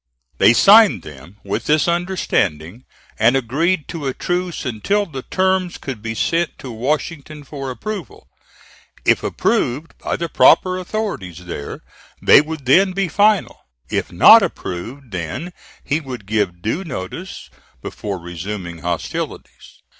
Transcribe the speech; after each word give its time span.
They 0.39 0.53
signed 0.53 1.03
them 1.03 1.37
with 1.43 1.65
this 1.65 1.87
understanding, 1.87 2.85
and 3.19 3.35
agreed 3.37 3.87
to 3.89 4.07
a 4.07 4.15
truce 4.15 4.65
until 4.65 5.05
the 5.05 5.21
terms 5.21 5.77
could 5.77 6.01
be 6.01 6.15
sent 6.15 6.57
to 6.57 6.71
Washington 6.71 7.43
for 7.43 7.69
approval; 7.69 8.27
if 9.05 9.21
approved 9.21 9.95
by 9.99 10.15
the 10.15 10.27
proper 10.27 10.79
authorities 10.79 11.45
there, 11.45 11.81
they 12.19 12.41
would 12.41 12.65
then 12.65 12.93
be 12.93 13.09
final; 13.09 13.59
if 13.91 14.11
not 14.11 14.41
approved, 14.41 15.11
then 15.11 15.53
he 15.83 15.99
would 15.99 16.25
give 16.25 16.63
due 16.63 16.83
notice, 16.83 17.51
before 17.83 18.17
resuming 18.19 18.79
hostilities. 18.79 19.83